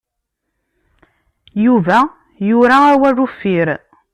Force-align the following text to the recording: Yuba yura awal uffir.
Yuba 1.65 1.97
yura 2.47 2.77
awal 2.91 3.17
uffir. 3.25 3.67